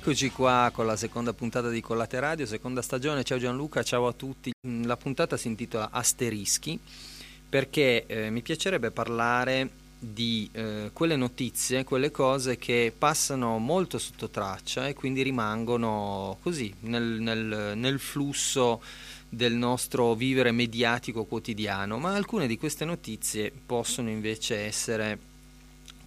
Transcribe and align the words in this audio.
Eccoci 0.00 0.30
qua 0.30 0.70
con 0.72 0.86
la 0.86 0.96
seconda 0.96 1.34
puntata 1.34 1.68
di 1.68 1.82
Collate 1.82 2.18
Radio, 2.20 2.46
seconda 2.46 2.80
stagione. 2.80 3.22
Ciao 3.22 3.36
Gianluca, 3.36 3.82
ciao 3.82 4.06
a 4.06 4.14
tutti. 4.14 4.50
La 4.86 4.96
puntata 4.96 5.36
si 5.36 5.48
intitola 5.48 5.90
Asterischi 5.92 6.80
perché 7.46 8.06
eh, 8.06 8.30
mi 8.30 8.40
piacerebbe 8.40 8.92
parlare 8.92 9.68
di 9.98 10.48
eh, 10.52 10.88
quelle 10.94 11.16
notizie, 11.16 11.84
quelle 11.84 12.10
cose 12.10 12.56
che 12.56 12.94
passano 12.96 13.58
molto 13.58 13.98
sotto 13.98 14.30
traccia 14.30 14.88
e 14.88 14.94
quindi 14.94 15.20
rimangono 15.20 16.38
così 16.40 16.74
nel, 16.80 17.20
nel, 17.20 17.74
nel 17.76 17.98
flusso 17.98 18.82
del 19.28 19.52
nostro 19.52 20.14
vivere 20.14 20.50
mediatico 20.50 21.26
quotidiano, 21.26 21.98
ma 21.98 22.14
alcune 22.14 22.46
di 22.46 22.56
queste 22.56 22.86
notizie 22.86 23.52
possono 23.66 24.08
invece 24.08 24.60
essere 24.60 25.28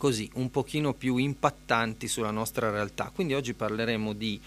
così 0.03 0.29
un 0.33 0.51
pochino 0.51 0.93
più 0.93 1.15
impattanti 1.15 2.09
sulla 2.09 2.29
nostra 2.29 2.69
realtà. 2.69 3.09
Quindi 3.15 3.35
oggi 3.35 3.53
parleremo 3.53 4.11
di 4.11 4.37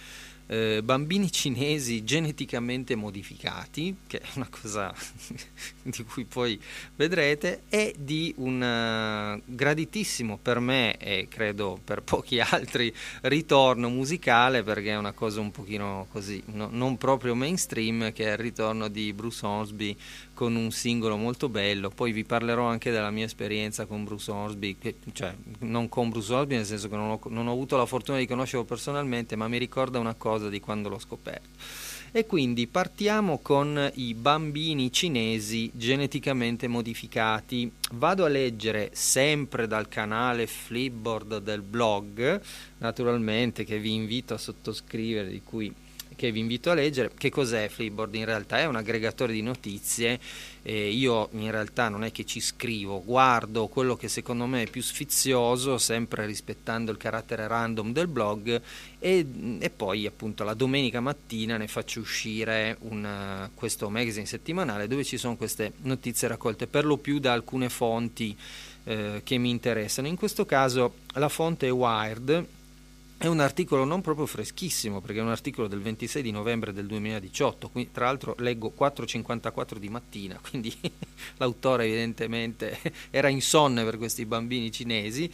eh, 0.48 0.82
bambini 0.82 1.32
cinesi 1.32 2.04
geneticamente 2.04 2.94
modificati, 2.94 3.96
che 4.06 4.18
è 4.18 4.26
una 4.34 4.48
cosa 4.50 4.94
di 5.82 6.04
cui 6.04 6.24
poi 6.24 6.60
vedrete, 6.94 7.62
e 7.70 7.94
di 7.98 8.34
un 8.36 8.60
uh, 8.60 9.42
graditissimo 9.46 10.38
per 10.40 10.60
me 10.60 10.98
e 10.98 11.26
credo 11.30 11.80
per 11.82 12.02
pochi 12.02 12.38
altri 12.38 12.94
ritorno 13.22 13.88
musicale, 13.88 14.62
perché 14.62 14.90
è 14.90 14.96
una 14.96 15.12
cosa 15.12 15.40
un 15.40 15.50
pochino 15.50 16.06
così, 16.12 16.42
no, 16.52 16.68
non 16.70 16.98
proprio 16.98 17.34
mainstream, 17.34 18.12
che 18.12 18.26
è 18.26 18.32
il 18.32 18.38
ritorno 18.38 18.88
di 18.88 19.10
Bruce 19.14 19.46
Hornsby 19.46 19.96
con 20.36 20.54
un 20.54 20.70
singolo 20.70 21.16
molto 21.16 21.48
bello. 21.48 21.88
Poi 21.88 22.12
vi 22.12 22.22
parlerò 22.22 22.66
anche 22.66 22.90
della 22.90 23.10
mia 23.10 23.24
esperienza 23.24 23.86
con 23.86 24.04
Bruce 24.04 24.30
Hornsby, 24.30 24.76
cioè 25.14 25.34
non 25.60 25.88
con 25.88 26.10
Bruce 26.10 26.30
Hornsby, 26.30 26.56
nel 26.56 26.66
senso 26.66 26.90
che 26.90 26.96
non 26.96 27.08
ho, 27.10 27.20
non 27.30 27.46
ho 27.46 27.52
avuto 27.52 27.78
la 27.78 27.86
fortuna 27.86 28.18
di 28.18 28.26
conoscerlo 28.26 28.66
personalmente, 28.66 29.34
ma 29.34 29.48
mi 29.48 29.56
ricorda 29.56 29.98
una 29.98 30.12
cosa 30.12 30.50
di 30.50 30.60
quando 30.60 30.90
l'ho 30.90 30.98
scoperto. 30.98 31.48
E 32.12 32.26
quindi 32.26 32.66
partiamo 32.66 33.38
con 33.38 33.90
i 33.94 34.12
bambini 34.12 34.92
cinesi 34.92 35.70
geneticamente 35.74 36.68
modificati. 36.68 37.72
Vado 37.92 38.26
a 38.26 38.28
leggere 38.28 38.90
sempre 38.92 39.66
dal 39.66 39.88
canale 39.88 40.46
Flipboard 40.46 41.38
del 41.38 41.62
blog, 41.62 42.40
naturalmente 42.78 43.64
che 43.64 43.78
vi 43.78 43.94
invito 43.94 44.34
a 44.34 44.38
sottoscrivere, 44.38 45.30
di 45.30 45.40
cui 45.42 45.74
che 46.16 46.32
vi 46.32 46.40
invito 46.40 46.70
a 46.70 46.74
leggere. 46.74 47.12
Che 47.16 47.30
cos'è 47.30 47.68
Flipboard? 47.68 48.14
In 48.14 48.24
realtà 48.24 48.58
è 48.58 48.64
un 48.64 48.76
aggregatore 48.76 49.32
di 49.32 49.42
notizie. 49.42 50.18
Eh, 50.62 50.88
io 50.88 51.28
in 51.32 51.50
realtà 51.52 51.88
non 51.88 52.02
è 52.02 52.10
che 52.10 52.24
ci 52.24 52.40
scrivo, 52.40 53.00
guardo 53.04 53.68
quello 53.68 53.94
che 53.94 54.08
secondo 54.08 54.46
me 54.46 54.62
è 54.62 54.68
più 54.68 54.82
sfizioso, 54.82 55.78
sempre 55.78 56.26
rispettando 56.26 56.90
il 56.90 56.96
carattere 56.96 57.46
random 57.46 57.92
del 57.92 58.08
blog, 58.08 58.60
e, 58.98 59.26
e 59.60 59.70
poi 59.70 60.06
appunto 60.06 60.42
la 60.42 60.54
domenica 60.54 60.98
mattina 60.98 61.56
ne 61.56 61.68
faccio 61.68 62.00
uscire 62.00 62.78
un, 62.80 63.48
questo 63.54 63.88
magazine 63.90 64.26
settimanale 64.26 64.88
dove 64.88 65.04
ci 65.04 65.18
sono 65.18 65.36
queste 65.36 65.74
notizie 65.82 66.26
raccolte 66.26 66.66
per 66.66 66.84
lo 66.84 66.96
più 66.96 67.20
da 67.20 67.32
alcune 67.32 67.68
fonti 67.68 68.36
eh, 68.84 69.20
che 69.22 69.38
mi 69.38 69.50
interessano. 69.50 70.08
In 70.08 70.16
questo 70.16 70.46
caso 70.46 70.94
la 71.12 71.28
fonte 71.28 71.68
è 71.68 71.72
Wired 71.72 72.46
è 73.18 73.26
un 73.26 73.40
articolo 73.40 73.84
non 73.84 74.02
proprio 74.02 74.26
freschissimo 74.26 75.00
perché 75.00 75.20
è 75.20 75.22
un 75.22 75.30
articolo 75.30 75.68
del 75.68 75.80
26 75.80 76.22
di 76.22 76.30
novembre 76.30 76.72
del 76.72 76.86
2018, 76.86 77.70
quindi, 77.70 77.90
tra 77.90 78.04
l'altro 78.04 78.34
leggo 78.38 78.74
4.54 78.78 79.76
di 79.78 79.88
mattina, 79.88 80.38
quindi 80.48 80.74
l'autore 81.38 81.86
evidentemente 81.86 82.78
era 83.10 83.28
insonne 83.28 83.84
per 83.84 83.96
questi 83.96 84.26
bambini 84.26 84.70
cinesi. 84.70 85.30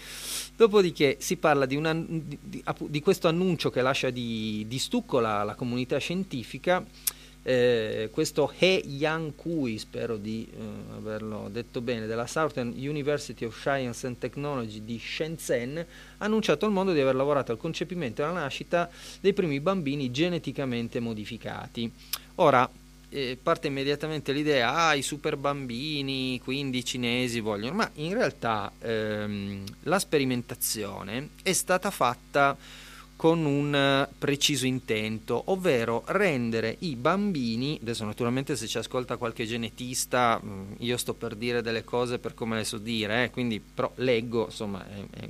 Dopodiché 0.56 1.16
si 1.18 1.36
parla 1.36 1.66
di, 1.66 1.74
una, 1.74 1.92
di, 1.92 2.62
di 2.78 3.00
questo 3.00 3.26
annuncio 3.26 3.70
che 3.70 3.82
lascia 3.82 4.10
di, 4.10 4.64
di 4.68 4.78
stucco 4.78 5.18
la, 5.18 5.42
la 5.42 5.54
comunità 5.54 5.98
scientifica 5.98 6.84
eh, 7.42 8.08
questo 8.12 8.52
He 8.56 8.82
Yang 8.86 9.34
Kui, 9.34 9.78
spero 9.78 10.16
di 10.16 10.46
eh, 10.50 10.96
averlo 10.96 11.48
detto 11.50 11.80
bene, 11.80 12.06
della 12.06 12.26
Southern 12.26 12.72
University 12.76 13.44
of 13.44 13.58
Science 13.58 14.06
and 14.06 14.18
Technology 14.18 14.84
di 14.84 14.98
Shenzhen, 14.98 15.78
ha 16.18 16.24
annunciato 16.24 16.66
al 16.66 16.72
mondo 16.72 16.92
di 16.92 17.00
aver 17.00 17.14
lavorato 17.14 17.52
al 17.52 17.58
concepimento 17.58 18.22
e 18.22 18.24
alla 18.24 18.40
nascita 18.40 18.88
dei 19.20 19.32
primi 19.32 19.60
bambini 19.60 20.10
geneticamente 20.10 21.00
modificati. 21.00 21.90
Ora, 22.36 22.68
eh, 23.08 23.38
parte 23.40 23.66
immediatamente 23.66 24.32
l'idea, 24.32 24.74
ah, 24.74 24.94
i 24.94 25.02
super 25.02 25.36
bambini, 25.36 26.40
quindi 26.42 26.78
i 26.78 26.84
cinesi 26.84 27.40
vogliono, 27.40 27.74
ma 27.74 27.90
in 27.94 28.14
realtà 28.14 28.72
ehm, 28.78 29.64
la 29.82 29.98
sperimentazione 29.98 31.30
è 31.42 31.52
stata 31.52 31.90
fatta 31.90 32.56
con 33.22 33.44
un 33.44 33.72
eh, 33.72 34.08
preciso 34.18 34.66
intento, 34.66 35.40
ovvero 35.52 36.02
rendere 36.06 36.74
i 36.80 36.96
bambini, 36.96 37.78
adesso 37.80 38.04
naturalmente 38.04 38.56
se 38.56 38.66
ci 38.66 38.78
ascolta 38.78 39.16
qualche 39.16 39.46
genetista, 39.46 40.40
mm, 40.44 40.72
io 40.78 40.96
sto 40.96 41.14
per 41.14 41.36
dire 41.36 41.62
delle 41.62 41.84
cose 41.84 42.18
per 42.18 42.34
come 42.34 42.56
le 42.56 42.64
so 42.64 42.78
dire, 42.78 43.22
eh, 43.22 43.30
quindi 43.30 43.60
però 43.60 43.92
leggo, 43.94 44.46
insomma, 44.46 44.84
eh, 44.88 45.28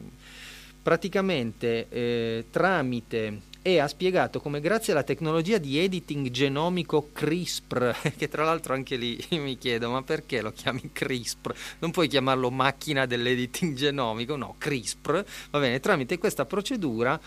praticamente 0.82 1.86
eh, 1.90 2.46
tramite 2.48 3.40
e 3.62 3.78
ha 3.78 3.86
spiegato 3.86 4.40
come 4.40 4.60
grazie 4.60 4.92
alla 4.92 5.04
tecnologia 5.04 5.58
di 5.58 5.78
editing 5.78 6.30
genomico 6.30 7.10
CRISPR, 7.12 8.12
che 8.18 8.28
tra 8.28 8.44
l'altro 8.44 8.74
anche 8.74 8.96
lì 8.96 9.24
mi 9.38 9.56
chiedo 9.56 9.90
ma 9.90 10.02
perché 10.02 10.42
lo 10.42 10.52
chiami 10.52 10.90
CRISPR? 10.92 11.54
Non 11.78 11.92
puoi 11.92 12.08
chiamarlo 12.08 12.50
macchina 12.50 13.06
dell'editing 13.06 13.74
genomico, 13.74 14.34
no, 14.34 14.56
CRISPR, 14.58 15.24
va 15.50 15.58
bene, 15.60 15.78
tramite 15.78 16.18
questa 16.18 16.44
procedura 16.44 17.18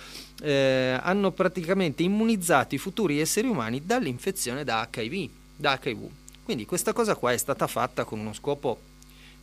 eh, 0.41 0.99
hanno 1.01 1.31
praticamente 1.31 2.03
immunizzato 2.03 2.75
i 2.75 2.79
futuri 2.79 3.21
esseri 3.21 3.47
umani 3.47 3.81
dall'infezione 3.85 4.65
da 4.65 4.87
HIV, 4.91 5.29
da 5.55 5.79
HIV. 5.81 6.09
Quindi 6.43 6.65
questa 6.65 6.91
cosa 6.91 7.15
qua 7.15 7.31
è 7.31 7.37
stata 7.37 7.65
fatta 7.65 8.03
con 8.03 8.19
uno 8.19 8.33
scopo 8.33 8.77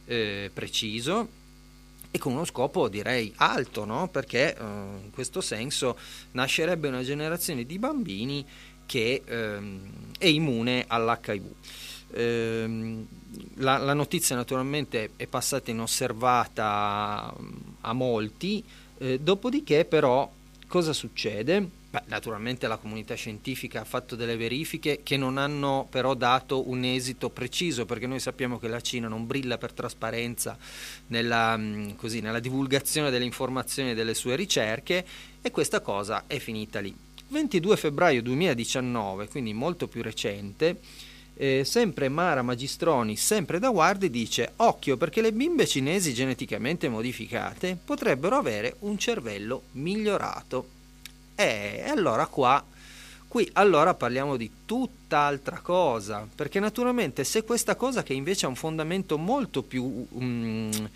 eh, 0.04 0.50
preciso 0.52 1.40
e 2.14 2.18
con 2.18 2.32
uno 2.32 2.44
scopo 2.44 2.88
direi 2.88 3.32
alto, 3.36 3.86
no? 3.86 4.08
perché 4.08 4.54
eh, 4.54 4.62
in 4.62 5.10
questo 5.12 5.40
senso 5.40 5.96
nascerebbe 6.32 6.88
una 6.88 7.02
generazione 7.02 7.64
di 7.64 7.78
bambini 7.78 8.46
che 8.84 9.22
ehm, 9.24 9.80
è 10.18 10.26
immune 10.26 10.84
all'HIV. 10.86 11.44
Ehm, 12.14 13.06
la, 13.54 13.78
la, 13.78 13.94
notizia 13.94 14.36
naturalmente 14.36 15.12
è 15.16 15.26
passata 15.26 15.70
inosservata 15.70 17.34
a 17.80 17.92
molti, 17.94 18.62
eh, 18.98 19.18
dopodiché 19.18 19.86
però 19.86 20.30
cosa 20.66 20.92
succede? 20.92 21.80
Beh, 21.92 22.04
naturalmente 22.06 22.66
la 22.68 22.78
comunità 22.78 23.14
scientifica 23.14 23.82
ha 23.82 23.84
fatto 23.84 24.16
delle 24.16 24.38
verifiche 24.38 25.00
che 25.02 25.18
non 25.18 25.36
hanno 25.36 25.86
però 25.90 26.14
dato 26.14 26.70
un 26.70 26.84
esito 26.84 27.28
preciso 27.28 27.84
perché 27.84 28.06
noi 28.06 28.18
sappiamo 28.18 28.58
che 28.58 28.66
la 28.66 28.80
Cina 28.80 29.08
non 29.08 29.26
brilla 29.26 29.58
per 29.58 29.74
trasparenza 29.74 30.56
nella, 31.08 31.54
mm, 31.54 31.90
così, 31.96 32.20
nella 32.20 32.40
divulgazione 32.40 33.10
delle 33.10 33.26
informazioni 33.26 33.90
e 33.90 33.94
delle 33.94 34.14
sue 34.14 34.36
ricerche 34.36 35.04
e 35.42 35.50
questa 35.50 35.80
cosa 35.80 36.24
è 36.26 36.38
finita 36.38 36.80
lì. 36.80 36.96
22 37.28 37.76
febbraio 37.76 38.22
2019, 38.22 39.28
quindi 39.28 39.52
molto 39.52 39.86
più 39.86 40.00
recente, 40.00 40.80
eh, 41.34 41.62
sempre 41.62 42.08
Mara 42.08 42.40
Magistroni, 42.40 43.16
sempre 43.16 43.58
da 43.58 43.68
Guardi, 43.68 44.08
dice 44.08 44.52
occhio 44.56 44.96
perché 44.96 45.20
le 45.20 45.34
bimbe 45.34 45.66
cinesi 45.66 46.14
geneticamente 46.14 46.88
modificate 46.88 47.76
potrebbero 47.84 48.36
avere 48.36 48.76
un 48.78 48.96
cervello 48.96 49.64
migliorato. 49.72 50.71
E 51.42 51.88
allora 51.88 52.26
qua, 52.26 52.64
qui 53.26 53.48
allora 53.54 53.94
parliamo 53.94 54.36
di 54.36 54.50
tutt'altra 54.64 55.58
cosa, 55.58 56.26
perché 56.32 56.60
naturalmente 56.60 57.24
se 57.24 57.42
questa 57.42 57.74
cosa 57.74 58.02
che 58.02 58.12
invece 58.12 58.46
ha 58.46 58.48
un 58.48 58.54
fondamento 58.54 59.18
molto 59.18 59.62
più... 59.62 60.06
Um, 60.10 60.90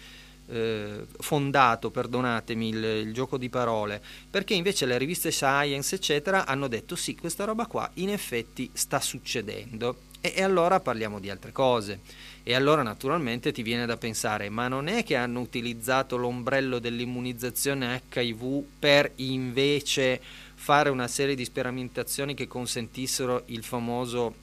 eh, 0.49 1.07
fondato, 1.19 1.91
perdonatemi 1.91 2.69
il, 2.69 2.85
il, 2.85 3.13
gioco 3.13 3.37
di 3.37 3.49
parole, 3.49 4.03
perché 4.31 4.55
invece 4.55 4.87
le 4.87 4.99
riviste 4.99 5.31
Science, 5.31 5.95
eccetera, 5.95 6.47
hanno 6.47 6.69
detto 6.69 6.97
sì, 6.97 7.15
questa 7.15 7.45
roba 7.45 7.67
qua 7.67 7.91
in 7.95 8.11
effetti 8.11 8.71
sta 8.73 9.01
succedendo. 9.01 10.05
E, 10.21 10.33
e 10.37 10.43
allora 10.43 10.81
parliamo 10.81 11.21
di 11.21 11.31
altre 11.31 11.53
cose. 11.53 12.01
E 12.43 12.55
allora 12.55 12.83
naturalmente 12.83 13.51
ti 13.51 13.63
viene 13.63 13.87
da 13.87 13.97
pensare, 13.97 14.49
ma 14.51 14.69
non 14.69 14.87
è 14.87 15.03
che 15.03 15.17
hanno 15.17 15.41
utilizzato 15.41 16.17
l'ombrello 16.17 16.79
dell'immunizzazione 16.79 18.03
HIV 18.09 18.63
per 18.79 19.11
invece 19.17 20.21
fare 20.55 20.89
una 20.91 21.09
serie 21.09 21.35
di 21.35 21.45
sperimentazioni 21.45 22.35
che 22.35 22.47
consentissero 22.47 23.43
il 23.47 23.65
famoso 23.65 24.35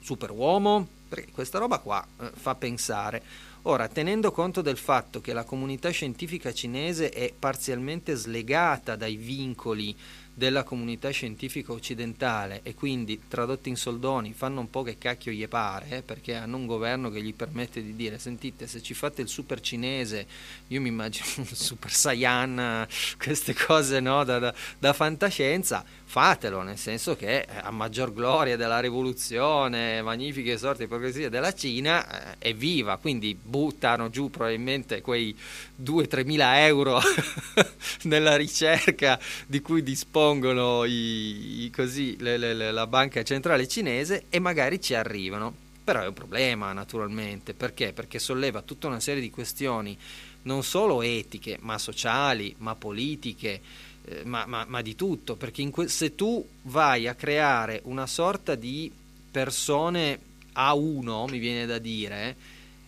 superuomo? 0.00 0.88
Perché 1.10 1.30
questa 1.32 1.58
roba 1.58 1.78
qua 1.78 2.06
eh, 2.20 2.30
fa 2.32 2.54
pensare. 2.54 3.22
Ora, 3.64 3.88
tenendo 3.88 4.32
conto 4.32 4.62
del 4.62 4.78
fatto 4.78 5.20
che 5.20 5.34
la 5.34 5.44
comunità 5.44 5.90
scientifica 5.90 6.50
cinese 6.50 7.10
è 7.10 7.30
parzialmente 7.38 8.14
slegata 8.14 8.96
dai 8.96 9.16
vincoli 9.16 9.94
della 10.34 10.62
comunità 10.62 11.10
scientifica 11.10 11.72
occidentale 11.72 12.60
e 12.62 12.74
quindi 12.74 13.22
tradotti 13.28 13.68
in 13.68 13.76
soldoni 13.76 14.32
fanno 14.32 14.60
un 14.60 14.70
po' 14.70 14.82
che 14.82 14.96
cacchio 14.96 15.32
gli 15.32 15.46
pare 15.48 15.98
eh, 15.98 16.02
perché 16.02 16.34
hanno 16.34 16.56
un 16.56 16.66
governo 16.66 17.10
che 17.10 17.22
gli 17.22 17.34
permette 17.34 17.82
di 17.82 17.94
dire 17.94 18.18
sentite 18.18 18.66
se 18.66 18.80
ci 18.82 18.94
fate 18.94 19.22
il 19.22 19.28
super 19.28 19.60
cinese 19.60 20.26
io 20.68 20.80
mi 20.80 20.88
immagino 20.88 21.26
un 21.38 21.46
super 21.46 21.92
saiyan 21.92 22.86
queste 23.18 23.54
cose 23.54 24.00
no, 24.00 24.24
da, 24.24 24.38
da, 24.38 24.54
da 24.78 24.92
fantascienza 24.92 25.84
fatelo, 26.10 26.62
nel 26.62 26.76
senso 26.76 27.14
che 27.14 27.42
eh, 27.42 27.46
a 27.62 27.70
maggior 27.70 28.12
gloria 28.12 28.56
della 28.56 28.80
rivoluzione, 28.80 30.02
magnifiche 30.02 30.58
sorti 30.58 30.78
di 30.78 30.84
ipocrisia 30.86 31.28
della 31.28 31.54
Cina, 31.54 32.32
eh, 32.32 32.50
è 32.50 32.52
viva, 32.52 32.96
quindi 32.96 33.38
buttano 33.40 34.10
giù 34.10 34.28
probabilmente 34.28 35.02
quei 35.02 35.36
2-3 35.80 36.26
mila 36.26 36.66
euro 36.66 37.00
nella 38.02 38.34
ricerca 38.34 39.20
di 39.46 39.60
cui 39.60 39.84
dispongono 40.20 40.84
i, 40.84 41.64
i 41.64 41.70
così, 41.70 42.16
le, 42.20 42.36
le, 42.36 42.70
la 42.70 42.86
banca 42.86 43.22
centrale 43.22 43.66
cinese 43.66 44.24
e 44.28 44.38
magari 44.38 44.80
ci 44.80 44.94
arrivano. 44.94 45.68
Però 45.82 46.02
è 46.02 46.06
un 46.06 46.12
problema 46.12 46.72
naturalmente, 46.72 47.54
perché? 47.54 47.92
Perché 47.94 48.18
solleva 48.18 48.60
tutta 48.60 48.86
una 48.86 49.00
serie 49.00 49.22
di 49.22 49.30
questioni 49.30 49.96
non 50.42 50.62
solo 50.62 51.00
etiche, 51.02 51.56
ma 51.60 51.78
sociali, 51.78 52.54
ma 52.58 52.74
politiche, 52.74 53.60
eh, 54.04 54.22
ma, 54.24 54.44
ma, 54.46 54.64
ma, 54.68 54.82
di 54.82 54.94
tutto, 54.94 55.36
perché 55.36 55.68
que- 55.70 55.88
se 55.88 56.14
tu 56.14 56.46
vai 56.62 57.08
a 57.08 57.14
creare 57.14 57.80
una 57.84 58.06
sorta 58.06 58.54
di 58.54 58.92
persone 59.30 60.18
A1, 60.54 61.30
mi 61.30 61.38
viene 61.38 61.66
da 61.66 61.78
dire, 61.78 62.36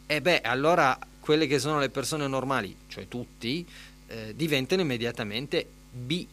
e 0.06 0.16
eh 0.16 0.20
beh, 0.20 0.42
allora 0.42 0.98
quelle 1.18 1.46
che 1.46 1.58
sono 1.58 1.78
le 1.78 1.88
persone 1.88 2.26
normali, 2.26 2.74
cioè 2.88 3.08
tutti, 3.08 3.66
eh, 4.06 4.34
diventano 4.36 4.82
immediatamente 4.82 5.66
B 5.90 6.26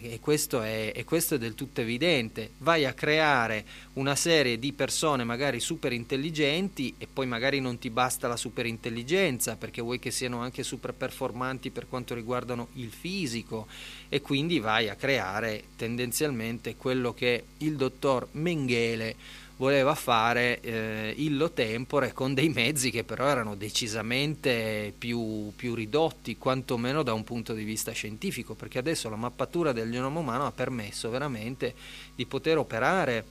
e 0.00 0.20
questo, 0.20 0.62
è, 0.62 0.92
e 0.94 1.04
questo 1.04 1.34
è 1.34 1.38
del 1.38 1.54
tutto 1.54 1.80
evidente. 1.80 2.52
Vai 2.58 2.84
a 2.84 2.92
creare 2.92 3.64
una 3.94 4.14
serie 4.14 4.58
di 4.58 4.72
persone 4.72 5.24
magari 5.24 5.60
super 5.60 5.92
intelligenti 5.92 6.94
e 6.98 7.06
poi 7.12 7.26
magari 7.26 7.60
non 7.60 7.78
ti 7.78 7.90
basta 7.90 8.28
la 8.28 8.36
super 8.36 8.66
intelligenza 8.66 9.56
perché 9.56 9.82
vuoi 9.82 9.98
che 9.98 10.10
siano 10.10 10.40
anche 10.40 10.62
super 10.62 10.94
performanti 10.94 11.70
per 11.70 11.88
quanto 11.88 12.14
riguardano 12.14 12.68
il 12.74 12.90
fisico 12.90 13.66
e 14.08 14.20
quindi 14.20 14.60
vai 14.60 14.88
a 14.88 14.94
creare 14.94 15.64
tendenzialmente 15.76 16.76
quello 16.76 17.12
che 17.12 17.44
il 17.58 17.76
dottor 17.76 18.28
Mengele 18.32 19.44
voleva 19.56 19.94
fare 19.94 20.60
eh, 20.60 21.14
illo 21.16 21.50
tempore 21.52 22.12
con 22.12 22.34
dei 22.34 22.48
mezzi 22.50 22.90
che 22.90 23.04
però 23.04 23.26
erano 23.26 23.54
decisamente 23.54 24.92
più, 24.96 25.52
più, 25.56 25.74
ridotti, 25.74 26.36
quantomeno 26.36 27.02
da 27.02 27.14
un 27.14 27.24
punto 27.24 27.54
di 27.54 27.64
vista 27.64 27.92
scientifico, 27.92 28.54
perché 28.54 28.78
adesso 28.78 29.08
la 29.08 29.16
mappatura 29.16 29.72
del 29.72 29.90
genoma 29.90 30.20
umano 30.20 30.46
ha 30.46 30.52
permesso 30.52 31.08
veramente 31.08 31.74
di 32.14 32.26
poter 32.26 32.58
operare 32.58 33.24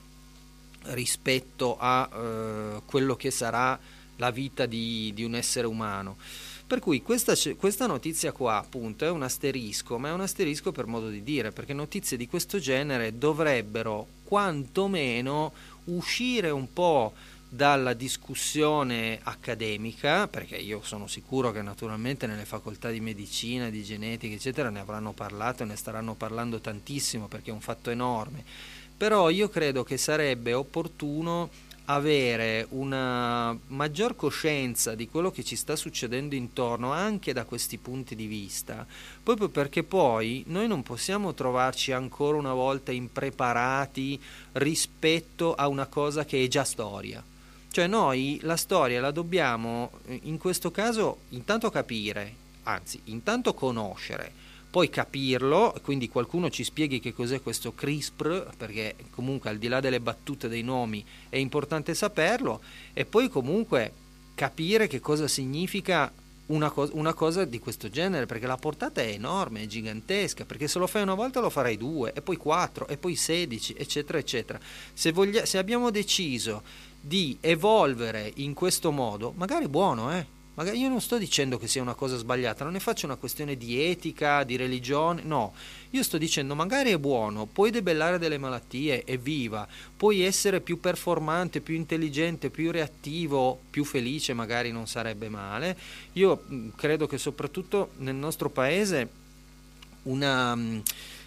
rispetto 0.88 1.76
a 1.78 2.08
eh, 2.12 2.80
quello 2.84 3.16
che 3.16 3.30
sarà 3.30 3.78
la 4.16 4.30
vita 4.30 4.66
di, 4.66 5.12
di 5.14 5.24
un 5.24 5.34
essere 5.34 5.66
umano. 5.66 6.16
Per 6.66 6.80
cui 6.80 7.00
questa, 7.00 7.34
questa, 7.56 7.86
notizia 7.86 8.32
qua 8.32 8.56
appunto 8.56 9.04
è 9.04 9.10
un 9.10 9.22
asterisco, 9.22 9.98
ma 9.98 10.08
è 10.08 10.12
un 10.12 10.22
asterisco 10.22 10.72
per 10.72 10.86
modo 10.86 11.08
di 11.08 11.22
dire, 11.22 11.52
perché 11.52 11.72
notizie 11.72 12.16
di 12.16 12.26
questo 12.26 12.58
genere 12.58 13.16
dovrebbero 13.16 14.08
quantomeno 14.24 15.52
uscire 15.86 16.50
un 16.50 16.72
po' 16.72 17.12
dalla 17.48 17.94
discussione 17.94 19.18
accademica, 19.22 20.26
perché 20.28 20.56
io 20.56 20.82
sono 20.82 21.06
sicuro 21.06 21.52
che 21.52 21.62
naturalmente 21.62 22.26
nelle 22.26 22.44
facoltà 22.44 22.90
di 22.90 23.00
medicina, 23.00 23.70
di 23.70 23.82
genetica, 23.82 24.34
eccetera, 24.34 24.70
ne 24.70 24.80
avranno 24.80 25.12
parlato 25.12 25.62
e 25.62 25.66
ne 25.66 25.76
staranno 25.76 26.14
parlando 26.14 26.58
tantissimo 26.60 27.28
perché 27.28 27.50
è 27.50 27.54
un 27.54 27.60
fatto 27.60 27.90
enorme, 27.90 28.44
però 28.96 29.30
io 29.30 29.48
credo 29.48 29.84
che 29.84 29.96
sarebbe 29.96 30.52
opportuno 30.54 31.50
avere 31.86 32.66
una 32.70 33.56
maggior 33.68 34.16
coscienza 34.16 34.94
di 34.94 35.08
quello 35.08 35.30
che 35.30 35.44
ci 35.44 35.56
sta 35.56 35.76
succedendo 35.76 36.34
intorno 36.34 36.92
anche 36.92 37.32
da 37.32 37.44
questi 37.44 37.78
punti 37.78 38.14
di 38.14 38.26
vista, 38.26 38.86
proprio 39.22 39.48
perché 39.48 39.82
poi 39.82 40.44
noi 40.48 40.66
non 40.66 40.82
possiamo 40.82 41.34
trovarci 41.34 41.92
ancora 41.92 42.38
una 42.38 42.54
volta 42.54 42.92
impreparati 42.92 44.20
rispetto 44.52 45.54
a 45.54 45.68
una 45.68 45.86
cosa 45.86 46.24
che 46.24 46.42
è 46.42 46.48
già 46.48 46.64
storia. 46.64 47.22
Cioè 47.70 47.86
noi 47.86 48.38
la 48.42 48.56
storia 48.56 49.00
la 49.00 49.10
dobbiamo 49.10 49.90
in 50.22 50.38
questo 50.38 50.70
caso 50.70 51.18
intanto 51.30 51.70
capire, 51.70 52.34
anzi 52.64 53.00
intanto 53.04 53.54
conoscere, 53.54 54.44
poi 54.76 54.90
capirlo, 54.90 55.74
quindi 55.82 56.10
qualcuno 56.10 56.50
ci 56.50 56.62
spieghi 56.62 57.00
che 57.00 57.14
cos'è 57.14 57.40
questo 57.40 57.72
CRISPR, 57.72 58.50
perché 58.58 58.94
comunque 59.08 59.48
al 59.48 59.56
di 59.56 59.68
là 59.68 59.80
delle 59.80 60.00
battute 60.00 60.48
dei 60.48 60.60
nomi 60.60 61.02
è 61.30 61.38
importante 61.38 61.94
saperlo, 61.94 62.60
e 62.92 63.06
poi 63.06 63.30
comunque 63.30 63.90
capire 64.34 64.86
che 64.86 65.00
cosa 65.00 65.28
significa 65.28 66.12
una, 66.48 66.68
co- 66.68 66.90
una, 66.92 67.14
cosa 67.14 67.46
di 67.46 67.58
questo 67.58 67.88
genere, 67.88 68.26
perché 68.26 68.46
la 68.46 68.58
portata 68.58 69.00
è 69.00 69.06
enorme, 69.06 69.62
è 69.62 69.66
gigantesca, 69.66 70.44
perché 70.44 70.68
se 70.68 70.78
lo 70.78 70.86
fai 70.86 71.00
una 71.00 71.14
volta 71.14 71.40
lo 71.40 71.48
farai 71.48 71.78
due, 71.78 72.12
e 72.12 72.20
poi 72.20 72.36
quattro, 72.36 72.86
e 72.86 72.98
poi 72.98 73.16
sedici, 73.16 73.74
eccetera, 73.74 74.18
eccetera. 74.18 74.60
Se, 74.92 75.10
voglia- 75.10 75.46
se 75.46 75.56
abbiamo 75.56 75.90
deciso 75.90 76.62
di 77.00 77.38
evolvere 77.40 78.30
in 78.34 78.52
questo 78.52 78.92
modo, 78.92 79.32
magari 79.34 79.68
buono, 79.68 80.12
eh? 80.12 80.35
Magari 80.56 80.78
io 80.78 80.88
non 80.88 81.02
sto 81.02 81.18
dicendo 81.18 81.58
che 81.58 81.68
sia 81.68 81.82
una 81.82 81.92
cosa 81.92 82.16
sbagliata, 82.16 82.64
non 82.64 82.72
ne 82.72 82.80
faccio 82.80 83.04
una 83.04 83.16
questione 83.16 83.58
di 83.58 83.82
etica, 83.82 84.42
di 84.42 84.56
religione, 84.56 85.22
no. 85.22 85.52
Io 85.90 86.02
sto 86.02 86.16
dicendo 86.16 86.54
magari 86.54 86.92
è 86.92 86.98
buono, 86.98 87.44
puoi 87.44 87.70
debellare 87.70 88.18
delle 88.18 88.38
malattie, 88.38 89.04
evviva, 89.04 89.68
puoi 89.94 90.22
essere 90.22 90.62
più 90.62 90.80
performante, 90.80 91.60
più 91.60 91.74
intelligente, 91.74 92.48
più 92.48 92.70
reattivo, 92.70 93.60
più 93.68 93.84
felice, 93.84 94.32
magari 94.32 94.72
non 94.72 94.86
sarebbe 94.86 95.28
male. 95.28 95.76
Io 96.14 96.44
credo 96.74 97.06
che 97.06 97.18
soprattutto 97.18 97.90
nel 97.98 98.14
nostro 98.14 98.48
paese 98.48 99.24
una 100.04 100.58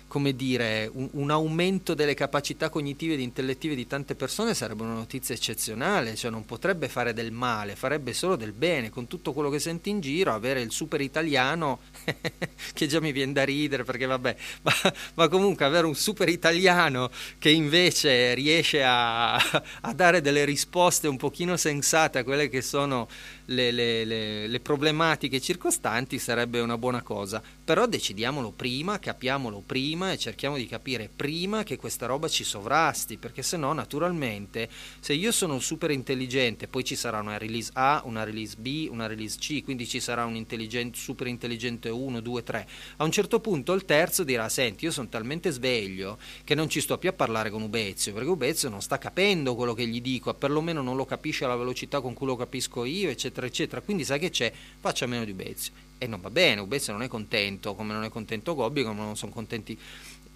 come 0.10 0.36
dire, 0.36 0.90
un, 0.92 1.08
un, 1.14 1.30
aumento 1.30 1.94
delle 1.94 2.16
capacità 2.16 2.70
cognitive 2.70 3.14
ed 3.14 3.20
intellettive 3.20 3.76
di 3.76 3.86
tante 3.86 4.16
persone 4.16 4.56
sarebbe 4.56 4.82
una 4.82 4.96
notizia 4.96 5.36
eccezionale, 5.36 6.16
cioè 6.16 6.32
non 6.32 6.46
potrebbe 6.46 6.90
fare 6.90 7.14
del 7.14 7.32
male, 7.32 7.76
farebbe 7.76 8.14
solo 8.14 8.36
del 8.36 8.52
bene, 8.52 8.90
con 8.90 9.06
tutto 9.06 9.34
quello 9.34 9.52
che 9.52 9.60
senti 9.60 9.92
in 9.92 10.00
giro, 10.00 10.34
avere 10.34 10.62
il 10.62 10.72
super 10.72 11.00
italiano, 11.00 11.82
che 12.74 12.88
già 12.88 13.00
mi 13.00 13.12
viene 13.12 13.34
da 13.34 13.44
ridere 13.46 13.84
perché 13.84 14.08
vabbè, 14.08 14.36
ma, 14.64 14.74
ma 15.14 15.28
comunque 15.28 15.64
avere 15.64 15.86
un 15.86 15.96
super 15.96 16.28
italiano 16.28 17.12
che 17.38 17.52
invece 17.52 18.34
riesce 18.34 18.84
a, 18.84 19.36
a 19.82 19.94
dare 19.94 20.22
delle 20.22 20.44
risposte 20.44 21.08
un 21.08 21.18
pochino 21.18 21.56
sensate 21.56 22.18
a 22.18 22.24
quelle 22.24 22.50
che 22.50 22.64
sono 22.64 23.08
le, 23.50 23.72
le, 23.72 24.06
le, 24.06 24.48
le, 24.48 24.60
problematiche 24.60 25.42
circostanti 25.42 26.20
sarebbe 26.20 26.60
una 26.60 26.78
buona 26.78 27.02
cosa, 27.02 27.42
però 27.64 27.88
decidiamolo 27.88 28.52
prima, 28.52 29.00
capiamolo 29.00 29.64
prima 29.66 30.12
e 30.12 30.18
cerchiamo 30.18 30.58
di 30.58 30.68
capire 30.68 31.10
prima 31.14 31.64
che 31.64 31.78
questa 31.78 32.06
roba 32.06 32.28
ci 32.28 32.44
sovrasti, 32.44 33.18
perché 33.18 33.42
se 33.42 33.58
no 33.58 33.74
naturalmente 33.74 34.70
se 35.00 35.14
io 35.14 35.32
sono 35.32 35.60
super 35.60 35.90
intelligente, 35.92 36.68
poi 36.68 36.84
ci 36.84 36.96
sarà 36.96 37.20
una 37.20 37.38
release 37.38 37.72
A, 37.74 38.02
una 38.06 38.24
release 38.24 38.56
B, 38.58 38.88
una 38.92 39.08
release 39.08 39.38
C, 39.40 39.64
quindi 39.64 39.88
ci 39.88 40.00
sarà 40.00 40.26
un 40.26 40.36
intelligente, 40.36 40.98
super 40.98 41.28
intelligente 41.28 41.90
1, 41.90 42.20
2, 42.20 42.44
3, 42.44 42.68
a 42.98 43.04
un 43.04 43.12
certo 43.12 43.40
punto 43.40 43.74
il 43.74 43.86
terzo 43.86 44.24
dirà 44.24 44.48
senti 44.50 44.86
io 44.86 44.92
sono 44.92 45.10
talmente 45.10 45.50
sveglio 45.50 46.18
che 46.44 46.54
non 46.56 46.70
ci 46.70 46.82
sto 46.82 46.98
più 46.98 47.10
a 47.10 47.14
parlare 47.14 47.50
con 47.50 47.64
Ubezio, 47.64 48.14
perché 48.14 48.30
Ubezio 48.30 48.70
non 48.70 48.82
sta 48.82 49.00
capendo 49.00 49.56
quello 49.56 49.74
che 49.74 49.88
gli 49.88 50.02
dico, 50.02 50.34
perlomeno 50.36 50.82
non 50.84 50.96
lo 50.96 51.06
capisce 51.06 51.46
alla 51.46 51.56
velocità 51.56 52.00
con 52.00 52.14
cui 52.14 52.28
lo 52.28 52.36
capisco 52.36 52.86
io, 52.86 53.10
eccetera 53.10 53.39
eccetera, 53.40 53.48
eccetera. 53.48 53.82
Quindi 53.82 54.04
sai 54.04 54.20
che 54.20 54.30
c'è, 54.30 54.52
faccia 54.80 55.06
meno 55.06 55.26
di 55.26 55.32
Ubezio. 55.32 55.74
E 55.98 56.08
non 56.08 56.22
va 56.22 56.30
bene, 56.30 56.62
Ubezio 56.62 56.94
non 56.94 57.04
è 57.04 57.08
contento, 57.08 57.76
come 57.76 57.94
non 57.94 58.04
è 58.04 58.10
contento 58.10 58.56
Gobbi, 58.56 58.84
come 58.84 59.02
non 59.02 59.18
sono 59.18 59.32
contenti 59.32 59.78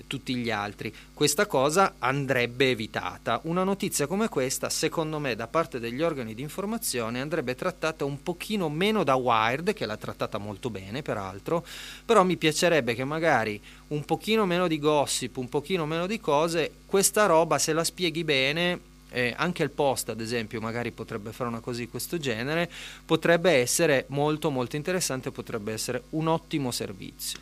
tutti 0.07 0.35
gli 0.35 0.51
altri. 0.51 0.93
Questa 1.13 1.45
cosa 1.45 1.95
andrebbe 1.99 2.69
evitata. 2.69 3.39
Una 3.43 3.63
notizia 3.63 4.05
come 4.05 4.27
questa, 4.27 4.69
secondo 4.69 5.19
me, 5.19 5.35
da 5.35 5.47
parte 5.47 5.79
degli 5.79 6.01
organi 6.01 6.33
di 6.33 6.41
informazione 6.41 7.21
andrebbe 7.21 7.55
trattata 7.55 8.03
un 8.03 8.21
pochino 8.21 8.69
meno 8.69 9.03
da 9.03 9.15
Wired, 9.15 9.73
che 9.73 9.85
l'ha 9.85 9.97
trattata 9.97 10.37
molto 10.37 10.69
bene, 10.69 11.01
peraltro, 11.01 11.65
però 12.05 12.23
mi 12.23 12.35
piacerebbe 12.35 12.93
che 12.93 13.05
magari 13.05 13.61
un 13.89 14.03
pochino 14.03 14.45
meno 14.45 14.67
di 14.67 14.79
gossip, 14.79 15.37
un 15.37 15.47
pochino 15.47 15.85
meno 15.85 16.07
di 16.07 16.19
cose, 16.19 16.71
questa 16.85 17.25
roba 17.25 17.57
se 17.57 17.71
la 17.71 17.83
spieghi 17.83 18.23
bene 18.23 18.91
eh, 19.13 19.33
anche 19.37 19.63
il 19.63 19.69
post 19.69 20.09
ad 20.09 20.19
esempio 20.19 20.59
magari 20.59 20.91
potrebbe 20.91 21.31
fare 21.31 21.49
una 21.49 21.59
cosa 21.59 21.79
di 21.79 21.87
questo 21.87 22.17
genere, 22.17 22.69
potrebbe 23.05 23.51
essere 23.51 24.05
molto 24.09 24.49
molto 24.49 24.75
interessante, 24.75 25.31
potrebbe 25.31 25.71
essere 25.71 26.03
un 26.11 26.27
ottimo 26.27 26.71
servizio. 26.71 27.39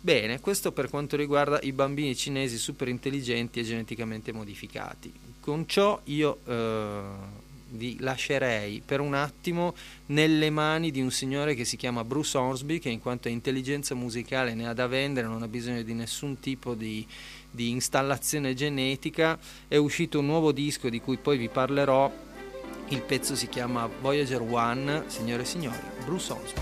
Bene, 0.00 0.40
questo 0.40 0.72
per 0.72 0.90
quanto 0.90 1.16
riguarda 1.16 1.60
i 1.62 1.72
bambini 1.72 2.16
cinesi 2.16 2.58
super 2.58 2.88
intelligenti 2.88 3.60
e 3.60 3.62
geneticamente 3.62 4.32
modificati. 4.32 5.12
Con 5.38 5.66
ciò 5.68 6.00
io 6.04 6.40
eh, 6.44 7.02
vi 7.72 7.96
lascerei 8.00 8.82
per 8.84 9.00
un 9.00 9.14
attimo 9.14 9.74
nelle 10.06 10.50
mani 10.50 10.90
di 10.90 11.00
un 11.00 11.10
signore 11.10 11.54
che 11.54 11.64
si 11.64 11.76
chiama 11.76 12.04
Bruce 12.04 12.36
Hornsby, 12.36 12.78
che 12.78 12.88
in 12.88 13.00
quanto 13.00 13.28
a 13.28 13.30
intelligenza 13.30 13.94
musicale 13.94 14.54
ne 14.54 14.68
ha 14.68 14.72
da 14.72 14.86
vendere, 14.86 15.26
non 15.26 15.42
ha 15.42 15.48
bisogno 15.48 15.82
di 15.82 15.94
nessun 15.94 16.40
tipo 16.40 16.74
di, 16.74 17.06
di 17.50 17.70
installazione 17.70 18.54
genetica. 18.54 19.38
È 19.68 19.76
uscito 19.76 20.18
un 20.20 20.26
nuovo 20.26 20.52
disco 20.52 20.88
di 20.88 21.00
cui 21.00 21.16
poi 21.16 21.38
vi 21.38 21.48
parlerò. 21.48 22.12
Il 22.88 23.02
pezzo 23.02 23.34
si 23.34 23.48
chiama 23.48 23.88
Voyager 24.00 24.42
One, 24.42 25.04
signore 25.06 25.42
e 25.42 25.46
signori, 25.46 25.78
Bruce 26.04 26.32
Hornsby. 26.32 26.60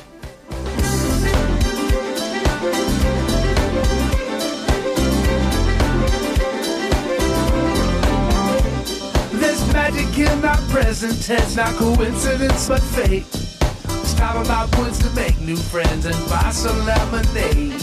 Present 10.91 11.23
tense, 11.23 11.55
not 11.55 11.73
coincidence 11.77 12.67
but 12.67 12.83
fate. 12.83 13.23
It's 13.23 14.11
Stop 14.11 14.45
about 14.45 14.73
points 14.73 14.99
to 14.99 15.11
make 15.15 15.39
new 15.39 15.55
friends 15.55 16.05
and 16.05 16.19
buy 16.29 16.51
some 16.51 16.77
lemonade. 16.85 17.79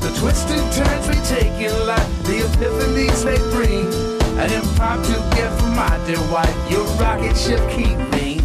The 0.00 0.08
twists 0.16 0.50
and 0.50 0.64
turns 0.72 1.06
we 1.06 1.20
take 1.36 1.52
in 1.60 1.76
life, 1.86 2.08
the 2.24 2.48
epiphanies 2.48 3.24
they 3.28 3.36
bring. 3.52 3.84
An 4.40 4.50
impromptu 4.56 5.12
gift 5.36 5.52
from 5.60 5.76
my 5.76 6.00
dear 6.06 6.16
wife, 6.32 6.56
your 6.70 6.86
rocket 6.96 7.36
ship 7.36 7.60
keeping. 7.76 8.40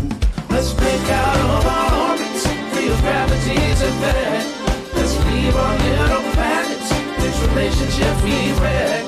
Let's 0.49 0.73
break 0.73 1.03
out 1.07 1.39
of 1.55 1.65
our 1.71 2.11
orbits, 2.11 2.43
feel 2.75 2.97
gravity's 3.07 3.79
effect. 3.79 4.43
Let's 4.93 5.15
leave 5.31 5.55
our 5.55 5.77
little 5.87 6.25
planets, 6.35 6.89
this 7.15 7.37
relationship 7.47 8.13
we 8.27 8.51
wreck. 8.59 9.07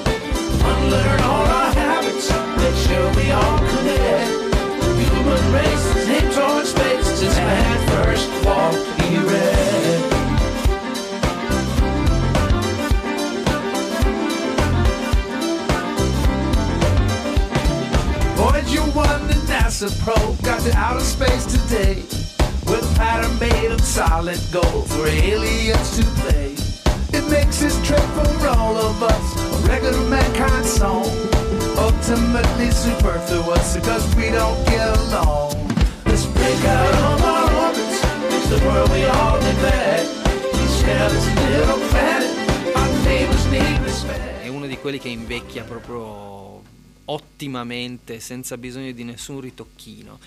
Unlearn 0.63 1.19
all 1.27 1.45
our 1.59 1.73
habits, 1.73 2.31
make 2.55 2.77
sure 2.87 3.05
we 3.19 3.31
all 3.31 3.59
connect. 3.59 4.42
Quelli 44.83 44.99
che 44.99 45.07
invecchia 45.07 45.63
proprio 45.63 46.61
ottimamente, 47.05 48.19
senza 48.19 48.57
bisogno 48.57 48.91
di 48.91 49.05
nessun 49.05 49.39
ritocchino. 49.39 50.19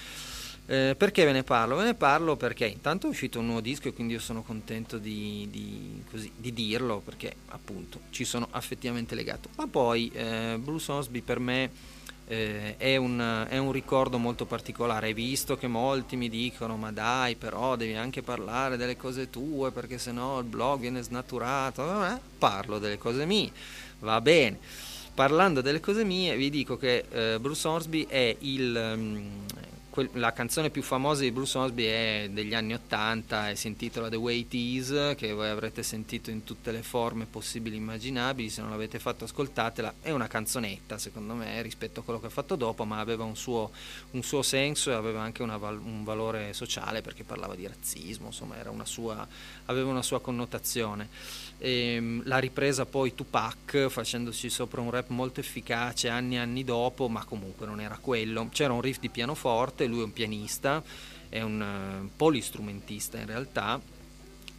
Eh, 0.64 0.94
perché 0.96 1.26
ve 1.26 1.32
ne 1.32 1.42
parlo? 1.42 1.76
Ve 1.76 1.84
ne 1.84 1.94
parlo 1.94 2.36
perché 2.36 2.64
intanto 2.64 3.06
è 3.06 3.10
uscito 3.10 3.38
un 3.38 3.44
nuovo 3.44 3.60
disco 3.60 3.88
e 3.88 3.92
quindi 3.92 4.14
io 4.14 4.18
sono 4.18 4.42
contento 4.42 4.96
di, 4.96 5.46
di, 5.50 6.02
così, 6.10 6.32
di 6.34 6.54
dirlo 6.54 7.02
perché 7.04 7.34
appunto 7.48 8.00
ci 8.08 8.25
sono 8.25 8.48
affettivamente 8.50 9.14
legato. 9.14 9.50
Ma 9.56 9.66
poi 9.66 10.10
eh, 10.14 10.56
Bruce 10.58 10.90
Osby 10.90 11.20
per 11.20 11.38
me 11.38 11.70
eh, 12.26 12.76
è, 12.78 12.96
un, 12.96 13.46
è, 13.48 13.58
un, 13.58 13.72
ricordo 13.72 14.16
molto 14.16 14.46
particolare. 14.46 15.12
Visto 15.12 15.58
che 15.58 15.66
molti 15.66 16.16
mi 16.16 16.30
dicono 16.30 16.76
ma 16.76 16.90
dai 16.90 17.36
però 17.36 17.76
devi 17.76 17.94
anche 17.94 18.22
parlare 18.22 18.78
delle 18.78 18.96
cose 18.96 19.28
tue 19.28 19.70
perché 19.70 19.98
sennò 19.98 20.38
il 20.38 20.46
blog 20.46 20.80
viene 20.80 21.02
snaturato. 21.02 22.06
Eh, 22.06 22.18
parlo 22.38 22.78
delle 22.78 22.98
cose 22.98 23.25
mie, 23.26 23.50
va 24.00 24.20
bene. 24.20 24.58
Parlando 25.14 25.60
delle 25.60 25.80
cose 25.80 26.04
mie 26.04 26.36
vi 26.36 26.50
dico 26.50 26.76
che 26.76 27.04
eh, 27.10 27.38
Bruce 27.40 27.66
Osby 27.66 28.06
è 28.06 28.36
il... 28.40 28.94
Um, 28.94 29.44
la 30.12 30.32
canzone 30.32 30.70
più 30.70 30.82
famosa 30.82 31.22
di 31.22 31.30
Bruce 31.30 31.56
Osby 31.56 31.84
è 31.84 32.28
degli 32.30 32.54
anni 32.54 32.74
80 32.74 33.50
e 33.50 33.56
si 33.56 33.66
intitola 33.68 34.08
The 34.08 34.16
Way 34.16 34.40
It 34.40 34.54
Is, 34.54 35.14
che 35.16 35.32
voi 35.32 35.48
avrete 35.48 35.82
sentito 35.82 36.30
in 36.30 36.44
tutte 36.44 36.70
le 36.70 36.82
forme 36.82 37.24
possibili 37.24 37.76
e 37.76 37.78
immaginabili, 37.78 38.50
se 38.50 38.60
non 38.60 38.70
l'avete 38.70 38.98
fatto 38.98 39.24
ascoltatela, 39.24 39.94
è 40.02 40.10
una 40.10 40.26
canzonetta 40.26 40.98
secondo 40.98 41.34
me 41.34 41.62
rispetto 41.62 42.00
a 42.00 42.02
quello 42.02 42.20
che 42.20 42.26
ha 42.26 42.30
fatto 42.30 42.56
dopo, 42.56 42.84
ma 42.84 43.00
aveva 43.00 43.24
un 43.24 43.36
suo, 43.36 43.70
un 44.10 44.22
suo 44.22 44.42
senso 44.42 44.90
e 44.90 44.94
aveva 44.94 45.20
anche 45.20 45.42
una, 45.42 45.56
un 45.56 46.04
valore 46.04 46.52
sociale 46.52 47.00
perché 47.00 47.24
parlava 47.24 47.54
di 47.54 47.66
razzismo, 47.66 48.26
insomma 48.26 48.56
una 48.68 48.84
sua, 48.84 49.26
aveva 49.66 49.90
una 49.90 50.02
sua 50.02 50.20
connotazione. 50.20 51.08
E, 51.58 51.94
ehm, 51.94 52.22
l'ha 52.24 52.38
ripresa 52.38 52.84
poi 52.84 53.14
Tupac 53.14 53.88
facendoci 53.88 54.50
sopra 54.50 54.80
un 54.80 54.90
rap 54.90 55.08
molto 55.08 55.40
efficace 55.40 56.08
anni 56.08 56.34
e 56.34 56.38
anni 56.38 56.64
dopo, 56.64 57.08
ma 57.08 57.24
comunque 57.24 57.66
non 57.66 57.80
era 57.80 57.98
quello. 58.00 58.48
C'era 58.50 58.72
un 58.72 58.80
riff 58.80 58.98
di 58.98 59.08
pianoforte, 59.08 59.86
lui 59.87 60.00
è 60.00 60.05
un 60.05 60.12
pianista, 60.12 60.83
è 61.28 61.40
un 61.43 61.61
uh, 61.61 62.11
polistrumentista 62.16 63.19
in 63.19 63.26
realtà, 63.26 63.81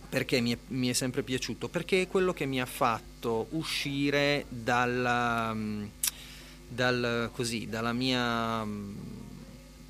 perché 0.10 0.40
mi 0.40 0.54
è, 0.54 0.58
mi 0.68 0.88
è, 0.88 0.94
sempre 0.94 1.24
piaciuto? 1.24 1.68
Perché 1.68 2.04
è 2.04 2.08
quello 2.08 2.34
che 2.34 2.46
mi 2.46 2.62
ha 2.62 2.66
fatto 2.66 3.48
uscire 3.52 4.46
dalla, 4.48 5.54
mm, 5.54 5.86
dal, 6.68 7.30
così, 7.34 7.68
dalla 7.68 7.94
mia 7.94 8.64
mm, 8.64 8.96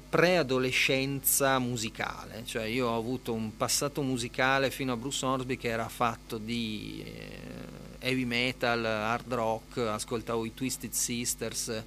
preadolescenza 0.10 1.60
musicale, 1.60 2.44
cioè 2.46 2.64
io 2.64 2.88
ho 2.88 2.98
avuto 2.98 3.34
un 3.34 3.56
passato 3.58 4.02
musicale 4.02 4.72
fino 4.72 4.94
a 4.94 4.98
Bruce 4.98 5.26
Hornsby 5.26 5.58
che 5.58 5.68
era 5.68 5.90
fatto 5.90 6.38
di 6.38 7.04
eh, 7.06 8.08
heavy 8.08 8.24
metal, 8.24 8.84
hard 8.86 9.34
rock, 9.34 9.78
ascoltavo 9.78 10.46
i 10.46 10.54
Twisted 10.54 10.92
Sisters, 10.92 11.84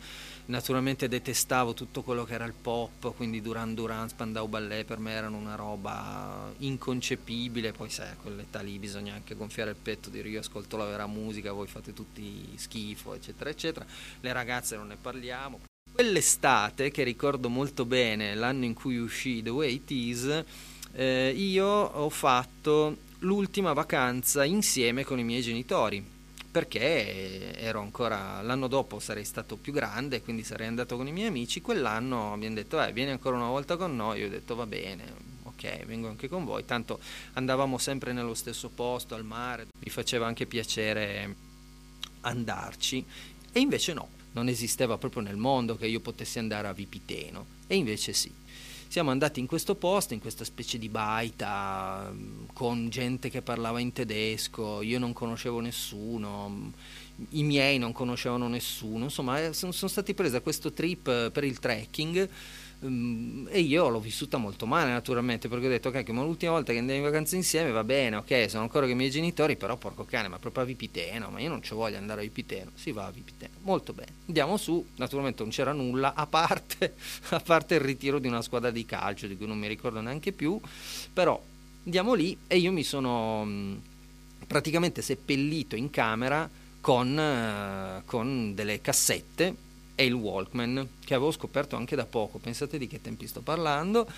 naturalmente 0.51 1.09
detestavo 1.09 1.73
tutto 1.73 2.03
quello 2.03 2.25
che 2.25 2.35
era 2.35 2.45
il 2.45 2.53
pop, 2.53 3.15
quindi 3.15 3.41
Duran 3.41 3.75
Duran, 3.75 4.09
Spandau 4.09 4.49
Ballet 4.49 4.85
per 4.85 4.99
me 4.99 5.13
erano 5.13 5.39
una 5.39 5.55
roba 5.55 6.53
inconcepibile, 6.59 7.73
poi 7.73 7.89
sai 7.89 8.11
a 8.11 8.17
quell'età 8.21 8.61
lì 8.61 8.79
bisogna 8.79 9.15
anche 9.15 9.35
gonfiare 9.35 9.71
il 9.71 9.77
petto, 9.81 10.11
dire 10.11 10.29
io 10.29 10.41
ascolto 10.41 10.77
la 10.77 10.85
vera 10.85 11.07
musica, 11.07 11.53
voi 11.53 11.69
fate 11.69 11.95
tutti 11.95 12.47
schifo, 12.57 13.15
eccetera, 13.15 13.49
eccetera, 13.49 13.87
le 14.21 14.33
ragazze 14.33 14.77
non 14.77 14.89
ne 14.89 14.97
parliamo. 15.01 15.61
Quell'estate, 15.93 16.91
che 16.91 17.03
ricordo 17.03 17.49
molto 17.49 17.85
bene, 17.85 18.35
l'anno 18.35 18.65
in 18.65 18.75
cui 18.75 18.99
uscì 18.99 19.43
The 19.43 19.51
Way 19.51 19.75
It 19.75 19.91
Is, 19.91 20.45
eh, 20.93 21.33
io 21.35 21.67
ho 21.67 22.11
fatto 22.11 22.97
l'ultima 23.21 23.73
vacanza 23.73 24.45
insieme 24.45 25.05
con 25.05 25.19
i 25.19 25.25
miei 25.25 25.43
genitori 25.43 26.19
perché 26.51 27.57
ero 27.57 27.81
ancora 27.81 28.43
l'anno 28.43 28.67
dopo 28.67 28.99
sarei 28.99 29.25
stato 29.25 29.57
più 29.57 29.73
grande 29.73 30.21
quindi 30.21 30.43
sarei 30.43 30.67
andato 30.67 30.97
con 30.97 31.07
i 31.07 31.13
miei 31.13 31.29
amici. 31.29 31.61
Quell'anno 31.61 32.33
abbiamo 32.33 32.55
detto 32.55 32.83
eh, 32.83 32.93
vieni 32.93 33.11
ancora 33.11 33.37
una 33.37 33.49
volta 33.49 33.77
con 33.77 33.95
noi. 33.95 34.21
Io 34.21 34.27
ho 34.27 34.31
detto 34.31 34.55
va 34.55 34.67
bene 34.67 35.29
ok 35.45 35.85
vengo 35.85 36.09
anche 36.09 36.29
con 36.29 36.45
voi. 36.45 36.65
Tanto 36.65 36.99
andavamo 37.35 37.79
sempre 37.79 38.13
nello 38.13 38.35
stesso 38.35 38.69
posto 38.69 39.15
al 39.15 39.25
mare 39.25 39.67
mi 39.79 39.91
faceva 39.91 40.27
anche 40.27 40.47
piacere 40.47 41.35
andarci. 42.23 43.05
E 43.53 43.61
invece 43.61 43.93
no 43.93 44.09
non 44.33 44.49
esisteva 44.49 44.97
proprio 44.99 45.23
nel 45.23 45.37
mondo 45.37 45.77
che 45.77 45.87
io 45.87 46.01
potessi 46.01 46.39
andare 46.39 46.69
a 46.69 46.73
Vipiteno. 46.73 47.47
E 47.67 47.77
invece 47.77 48.13
sì. 48.13 48.33
Siamo 48.91 49.13
andati 49.13 49.39
in 49.39 49.47
questo 49.47 49.77
posto, 49.77 50.15
in 50.15 50.21
questa 50.21 50.43
specie 50.43 50.77
di 50.77 50.89
baita, 50.89 52.13
con 52.53 52.89
gente 52.89 53.31
che 53.31 53.41
parlava 53.41 53.79
in 53.79 53.93
tedesco, 53.93 54.83
io 54.83 54.99
non 54.99 55.13
conoscevo 55.13 55.61
nessuno, 55.61 56.73
i 57.29 57.45
miei 57.45 57.79
non 57.79 57.93
conoscevano 57.93 58.49
nessuno, 58.49 59.05
insomma 59.05 59.45
eh, 59.45 59.53
sono, 59.53 59.71
stati 59.71 60.13
presi 60.13 60.33
da 60.33 60.41
questo 60.41 60.73
trip 60.73 61.31
per 61.31 61.45
il 61.45 61.61
trekking 61.61 62.29
Um, 62.83 63.47
e 63.51 63.61
io 63.61 63.91
l'ho 63.91 64.01
vissuta 64.01 64.39
molto 64.39 64.65
male 64.65 64.91
naturalmente 64.91 65.49
perché 65.49 65.67
ho 65.67 65.69
detto 65.69 65.89
ok 65.89 66.09
ma 66.11 66.23
l'ultima 66.23 66.53
volta 66.53 66.73
che 66.73 66.79
andiamo 66.79 67.01
in 67.01 67.07
vacanza 67.07 67.37
insieme 67.37 67.71
va 67.73 67.85
bene 67.85 68.17
ok 68.17 68.49
sono 68.49 68.63
ancora 68.63 68.87
con 68.87 68.95
i 68.95 68.97
miei 68.97 69.11
genitori 69.11 69.57
però 69.57 69.77
porco 69.77 70.07
cane 70.07 70.29
ma 70.29 70.39
proprio 70.39 70.63
a 70.63 70.67
Vipiteno 70.67 71.29
ma 71.29 71.41
io 71.41 71.51
non 71.51 71.63
ci 71.63 71.75
voglio 71.75 71.99
andare 71.99 72.21
a 72.21 72.23
Vipiteno. 72.23 72.71
Si 72.75 72.93
va 72.93 73.05
a 73.05 73.11
Vipiteno. 73.11 73.53
Molto 73.65 73.93
bene. 73.93 74.13
Andiamo 74.27 74.57
su 74.57 74.83
naturalmente 74.97 75.43
non 75.43 75.53
c'era 75.53 75.73
nulla 75.73 76.15
a 76.15 76.27
parte, 76.27 76.95
a 77.31 77.41
parte 77.41 77.75
il 77.75 77.81
ritiro 77.81 78.19
di 78.19 78.29
una 78.29 78.41
squadra 78.41 78.71
di 78.71 78.87
calcio 78.87 79.27
di 79.27 79.37
cui 79.37 79.47
non 79.47 79.59
mi 79.59 79.69
ricordo 79.69 80.01
neanche 80.01 80.33
più 80.33 80.59
però 81.13 81.39
andiamo 81.85 82.15
lì 82.15 82.37
e 82.47 82.57
io 82.57 82.73
mi 82.73 82.83
sono 82.83 83.45
mh, 83.45 83.83
praticamente 84.47 85.03
seppellito 85.03 85.77
in 85.77 85.91
camera 85.91 86.49
con, 86.81 87.15
uh, 87.15 88.03
con 88.07 88.55
delle 88.55 88.81
cassette 88.81 89.69
e 90.01 90.07
il 90.07 90.15
Walkman 90.15 90.89
che 91.05 91.13
avevo 91.13 91.31
scoperto 91.31 91.77
anche 91.77 91.95
da 91.95 92.07
poco, 92.07 92.39
pensate 92.39 92.79
di 92.79 92.87
che 92.87 93.03
tempi 93.03 93.27
sto 93.27 93.43
parlando, 93.43 94.09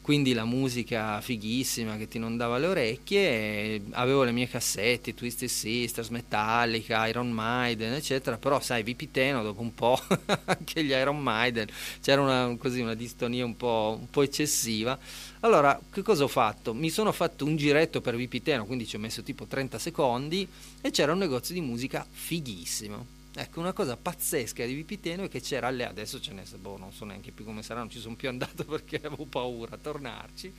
quindi 0.00 0.32
la 0.32 0.44
musica 0.44 1.20
fighissima 1.20 1.96
che 1.96 2.08
ti 2.08 2.16
inondava 2.16 2.58
le 2.58 2.66
orecchie, 2.66 3.82
avevo 3.90 4.24
le 4.24 4.32
mie 4.32 4.48
cassette, 4.48 5.14
Twisted 5.14 5.48
Sisters, 5.48 6.08
Metallica, 6.08 7.06
Iron 7.06 7.30
Maiden, 7.30 7.92
eccetera, 7.92 8.36
però 8.36 8.58
sai, 8.58 8.82
Vipiteno 8.82 9.44
dopo 9.44 9.60
un 9.60 9.72
po', 9.74 9.96
anche 10.46 10.82
gli 10.82 10.90
Iron 10.90 11.20
Maiden, 11.20 11.68
c'era 12.02 12.20
una, 12.20 12.56
così, 12.58 12.80
una 12.80 12.94
distonia 12.94 13.44
un 13.44 13.56
po', 13.56 13.96
un 14.00 14.10
po' 14.10 14.22
eccessiva. 14.22 14.98
Allora, 15.40 15.80
che 15.92 16.02
cosa 16.02 16.24
ho 16.24 16.28
fatto? 16.28 16.74
Mi 16.74 16.90
sono 16.90 17.12
fatto 17.12 17.44
un 17.44 17.54
giretto 17.54 18.00
per 18.00 18.16
Vipiteno, 18.16 18.66
quindi 18.66 18.88
ci 18.88 18.96
ho 18.96 18.98
messo 18.98 19.22
tipo 19.22 19.44
30 19.44 19.78
secondi 19.78 20.48
e 20.80 20.90
c'era 20.90 21.12
un 21.12 21.18
negozio 21.18 21.54
di 21.54 21.60
musica 21.60 22.04
fighissimo 22.10 23.17
Ecco, 23.40 23.60
una 23.60 23.72
cosa 23.72 23.96
pazzesca 23.96 24.64
di 24.64 24.74
Vipiteno 24.74 25.22
è 25.22 25.28
che 25.28 25.40
c'era 25.40 25.70
lì, 25.70 25.84
adesso 25.84 26.20
ce 26.20 26.32
n'è, 26.32 26.42
boh, 26.56 26.76
non 26.76 26.92
so 26.92 27.04
neanche 27.04 27.30
più 27.30 27.44
come 27.44 27.62
sarà, 27.62 27.78
non 27.78 27.88
ci 27.88 28.00
sono 28.00 28.16
più 28.16 28.28
andato 28.28 28.64
perché 28.66 28.96
avevo 28.96 29.26
paura 29.26 29.76
a 29.76 29.78
tornarci, 29.78 30.52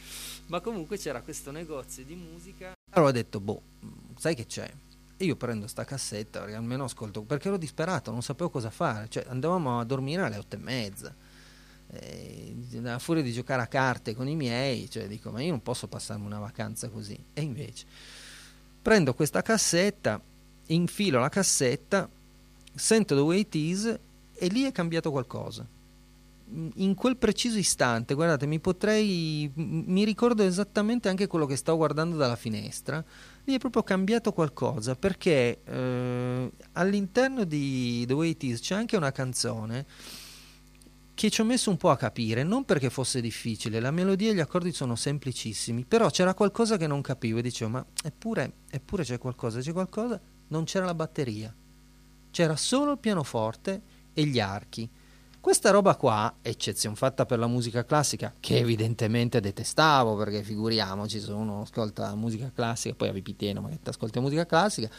ma 0.45 0.61
comunque 0.61 0.97
c'era 0.97 1.21
questo 1.21 1.51
negozio 1.51 2.05
di 2.05 2.15
musica. 2.15 2.71
Allora 2.91 3.09
ho 3.09 3.13
detto, 3.13 3.41
boh, 3.41 3.61
sai 4.17 4.33
che 4.33 4.45
c'è? 4.45 4.71
E 5.17 5.25
io 5.25 5.35
prendo 5.35 5.67
sta 5.67 5.83
cassetta, 5.83 6.43
almeno 6.43 6.85
ascolto, 6.85 7.21
perché 7.23 7.49
ero 7.49 7.57
disperato, 7.57 8.11
non 8.11 8.21
sapevo 8.21 8.49
cosa 8.49 8.69
fare, 8.69 9.09
cioè 9.09 9.25
andavamo 9.27 9.81
a 9.81 9.83
dormire 9.83 10.21
alle 10.21 10.37
otto 10.37 10.55
e 10.55 10.59
mezza. 10.59 11.13
E, 11.91 12.55
a 12.85 12.99
furia 12.99 13.21
di 13.21 13.33
giocare 13.33 13.61
a 13.61 13.67
carte 13.67 14.15
con 14.15 14.29
i 14.29 14.37
miei, 14.37 14.89
cioè 14.89 15.05
dico, 15.07 15.31
ma 15.31 15.41
io 15.41 15.49
non 15.49 15.61
posso 15.61 15.87
passarmi 15.87 16.25
una 16.25 16.39
vacanza 16.39 16.87
così. 16.87 17.21
E 17.33 17.41
invece 17.41 17.85
prendo 18.81 19.13
questa 19.13 19.41
cassetta, 19.41 20.21
infilo 20.67 21.19
la 21.19 21.27
cassetta 21.27 22.09
sento 22.79 23.15
The 23.15 23.21
Way 23.21 23.39
It 23.39 23.55
Is 23.55 23.99
e 24.33 24.47
lì 24.47 24.63
è 24.63 24.71
cambiato 24.71 25.11
qualcosa. 25.11 25.67
In 26.51 26.95
quel 26.95 27.17
preciso 27.17 27.59
istante, 27.59 28.15
guardate, 28.15 28.47
mi 28.47 28.59
potrei. 28.59 29.51
mi 29.53 30.03
ricordo 30.03 30.41
esattamente 30.41 31.07
anche 31.07 31.27
quello 31.27 31.45
che 31.45 31.55
stavo 31.55 31.77
guardando 31.77 32.15
dalla 32.15 32.35
finestra. 32.35 33.03
Lì 33.43 33.53
è 33.53 33.59
proprio 33.59 33.83
cambiato 33.83 34.31
qualcosa 34.33 34.95
perché 34.95 35.59
eh, 35.63 36.51
all'interno 36.71 37.43
di 37.43 38.03
The 38.07 38.13
Way 38.13 38.29
It 38.29 38.43
Is 38.43 38.59
c'è 38.61 38.73
anche 38.73 38.97
una 38.97 39.11
canzone 39.11 39.85
che 41.13 41.29
ci 41.29 41.41
ho 41.41 41.43
messo 41.43 41.69
un 41.69 41.77
po' 41.77 41.89
a 41.89 41.97
capire, 41.97 42.43
non 42.43 42.63
perché 42.63 42.89
fosse 42.89 43.19
difficile, 43.19 43.81
la 43.81 43.91
melodia 43.91 44.31
e 44.31 44.33
gli 44.33 44.39
accordi 44.39 44.71
sono 44.71 44.95
semplicissimi, 44.95 45.83
però 45.83 46.09
c'era 46.09 46.33
qualcosa 46.33 46.77
che 46.77 46.87
non 46.87 47.01
capivo 47.01 47.39
e 47.39 47.41
dicevo, 47.41 47.71
ma 47.71 47.85
eppure, 48.01 48.53
eppure 48.69 49.03
c'è 49.03 49.17
qualcosa, 49.17 49.59
c'è 49.59 49.73
qualcosa, 49.73 50.19
non 50.47 50.63
c'era 50.63 50.85
la 50.85 50.95
batteria 50.95 51.53
c'era 52.31 52.55
solo 52.55 52.91
il 52.91 52.97
pianoforte 52.99 53.81
e 54.13 54.25
gli 54.25 54.39
archi. 54.39 54.89
Questa 55.41 55.69
roba 55.71 55.95
qua, 55.95 56.35
eccezione 56.41 56.95
fatta 56.97 57.25
per 57.25 57.39
la 57.39 57.47
musica 57.47 57.85
classica, 57.85 58.33
che 58.39 58.57
evidentemente 58.57 59.39
detestavo, 59.39 60.17
perché 60.17 60.43
figuriamoci, 60.43 61.19
se 61.19 61.31
uno 61.31 61.61
ascolta 61.61 62.13
musica 62.15 62.51
classica, 62.53 62.93
poi 62.93 63.07
avevi 63.07 63.33
pieno, 63.33 63.61
ma 63.61 63.69
che 63.69 63.79
ti 63.81 63.89
ascolta 63.89 64.19
musica 64.19 64.45
classica, 64.45 64.89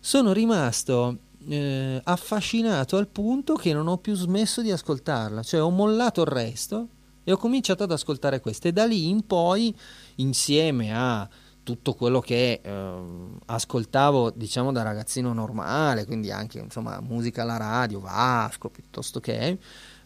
sono 0.00 0.32
rimasto 0.32 1.18
eh, 1.48 2.00
affascinato 2.02 2.96
al 2.96 3.08
punto 3.08 3.54
che 3.54 3.74
non 3.74 3.88
ho 3.88 3.98
più 3.98 4.14
smesso 4.14 4.62
di 4.62 4.70
ascoltarla, 4.70 5.42
cioè 5.42 5.62
ho 5.62 5.70
mollato 5.70 6.22
il 6.22 6.28
resto 6.28 6.88
e 7.22 7.32
ho 7.32 7.36
cominciato 7.36 7.82
ad 7.82 7.92
ascoltare 7.92 8.40
queste. 8.40 8.68
E 8.68 8.72
da 8.72 8.86
lì 8.86 9.08
in 9.08 9.26
poi, 9.26 9.74
insieme 10.16 10.96
a 10.96 11.28
tutto 11.68 11.92
quello 11.92 12.20
che 12.20 12.62
eh, 12.62 12.92
ascoltavo 13.44 14.30
diciamo 14.30 14.72
da 14.72 14.80
ragazzino 14.80 15.34
normale, 15.34 16.06
quindi 16.06 16.30
anche 16.30 16.60
insomma 16.60 16.98
musica 17.02 17.42
alla 17.42 17.58
radio, 17.58 18.00
Vasco 18.00 18.70
piuttosto 18.70 19.20
che 19.20 19.58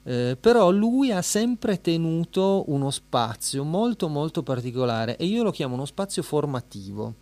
eh, 0.02 0.36
però 0.40 0.72
lui 0.72 1.12
ha 1.12 1.22
sempre 1.22 1.80
tenuto 1.80 2.64
uno 2.66 2.90
spazio 2.90 3.62
molto 3.62 4.08
molto 4.08 4.42
particolare 4.42 5.16
e 5.16 5.26
io 5.26 5.44
lo 5.44 5.52
chiamo 5.52 5.74
uno 5.74 5.84
spazio 5.84 6.24
formativo 6.24 7.14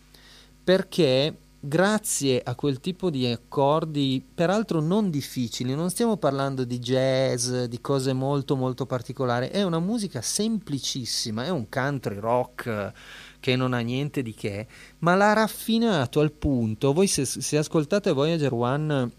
perché 0.64 1.37
grazie 1.61 2.40
a 2.42 2.54
quel 2.54 2.80
tipo 2.80 3.11
di 3.11 3.26
accordi, 3.26 4.25
peraltro 4.35 4.80
non 4.80 5.11
difficili, 5.11 5.75
non 5.75 5.90
stiamo 5.90 6.16
parlando 6.16 6.64
di 6.64 6.78
jazz, 6.78 7.64
di 7.64 7.80
cose 7.82 8.14
molto 8.14 8.56
molto 8.56 8.87
particolari, 8.87 9.49
è 9.49 9.62
una 9.62 9.80
musica 9.80 10.23
semplicissima, 10.23 11.44
è 11.44 11.50
un 11.50 11.68
country 11.68 12.18
rock 12.18 12.92
che 13.40 13.56
non 13.56 13.73
ha 13.73 13.80
niente 13.80 14.23
di 14.23 14.35
che, 14.35 14.66
ma 14.99 15.14
l'ha 15.16 15.32
raffinato 15.32 16.20
al 16.20 16.32
punto, 16.32 16.92
voi 16.92 17.06
se, 17.06 17.25
se 17.25 17.56
ascoltate 17.56 18.12
Voyager 18.12 18.52
One, 18.52 19.11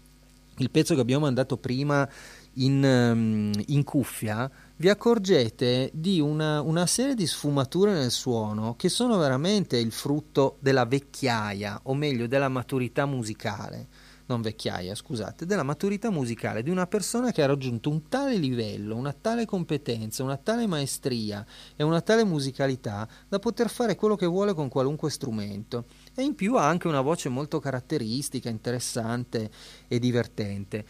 il 0.58 0.70
pezzo 0.70 0.94
che 0.94 1.00
abbiamo 1.00 1.24
mandato 1.24 1.56
prima 1.56 2.08
in, 2.54 2.82
um, 2.82 3.52
in 3.66 3.84
cuffia, 3.84 4.50
vi 4.76 4.88
accorgete 4.88 5.90
di 5.92 6.20
una, 6.20 6.60
una, 6.60 6.86
serie 6.86 7.14
di 7.14 7.26
sfumature 7.26 7.92
nel 7.92 8.10
suono 8.10 8.74
che 8.76 8.88
sono 8.88 9.16
veramente 9.16 9.76
il 9.76 9.92
frutto 9.92 10.56
della 10.60 10.84
vecchiaia, 10.84 11.80
o 11.84 11.94
meglio 11.94 12.26
della 12.26 12.48
maturità 12.48 13.06
musicale 13.06 13.88
non 14.32 14.40
vecchiaia, 14.40 14.94
scusate, 14.94 15.44
della 15.44 15.62
maturità 15.62 16.10
musicale 16.10 16.62
di 16.62 16.70
una 16.70 16.86
persona 16.86 17.30
che 17.30 17.42
ha 17.42 17.46
raggiunto 17.46 17.90
un 17.90 18.08
tale 18.08 18.36
livello, 18.36 18.96
una 18.96 19.12
tale 19.12 19.44
competenza, 19.44 20.22
una 20.22 20.38
tale 20.38 20.66
maestria 20.66 21.44
e 21.76 21.84
una 21.84 22.00
tale 22.00 22.24
musicalità 22.24 23.06
da 23.28 23.38
poter 23.38 23.68
fare 23.68 23.94
quello 23.94 24.16
che 24.16 24.26
vuole 24.26 24.54
con 24.54 24.68
qualunque 24.68 25.10
strumento. 25.10 25.84
E 26.14 26.22
in 26.22 26.34
più 26.34 26.56
ha 26.56 26.66
anche 26.66 26.88
una 26.88 27.02
voce 27.02 27.28
molto 27.28 27.60
caratteristica, 27.60 28.48
interessante 28.48 29.50
e 29.86 29.98
divertente. 29.98 30.84